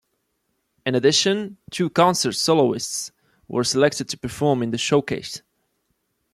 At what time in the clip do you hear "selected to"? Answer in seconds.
3.63-4.17